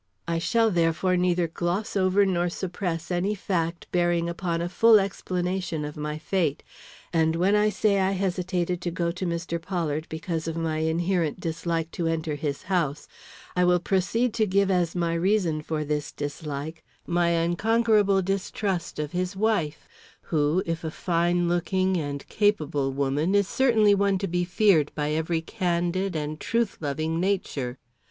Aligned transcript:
I 0.27 0.39
shall 0.39 0.71
therefore 0.71 1.15
neither 1.15 1.47
gloss 1.47 1.95
over 1.95 2.25
nor 2.25 2.49
suppress 2.49 3.11
any 3.11 3.35
fact 3.35 3.85
bearing 3.91 4.27
upon 4.27 4.59
a 4.59 4.67
full 4.67 4.99
explanation 4.99 5.85
of 5.85 5.95
my 5.95 6.17
fate; 6.17 6.63
and 7.13 7.35
when 7.35 7.53
I 7.55 7.69
say 7.69 7.99
I 7.99 8.13
hesitated 8.13 8.81
to 8.81 8.89
go 8.89 9.11
to 9.11 9.27
Mr. 9.27 9.61
Pollard 9.61 10.07
because 10.09 10.47
of 10.47 10.57
my 10.57 10.79
inherent 10.79 11.39
dislike 11.39 11.91
to 11.91 12.07
enter 12.07 12.33
his 12.33 12.63
house, 12.63 13.07
I 13.55 13.63
will 13.63 13.77
proceed 13.77 14.33
to 14.33 14.47
give 14.47 14.71
as 14.71 14.95
my 14.95 15.13
reason 15.13 15.61
for 15.61 15.83
this 15.85 16.11
dislike, 16.11 16.83
my 17.05 17.29
unconquerable 17.29 18.23
distrust 18.23 18.97
of 18.97 19.11
his 19.11 19.35
wife, 19.35 19.87
who, 20.23 20.63
if 20.65 20.83
a 20.83 20.89
fine 20.89 21.47
looking 21.47 21.95
and 21.95 22.27
capable 22.27 22.91
woman, 22.91 23.35
is 23.35 23.47
certainly 23.47 23.93
one 23.93 24.17
to 24.17 24.27
be 24.27 24.45
feared 24.45 24.91
by 24.95 25.11
every 25.11 25.41
candid 25.41 26.15
and 26.15 26.39
truth 26.39 26.79
loving 26.81 27.19
nature. 27.19 27.77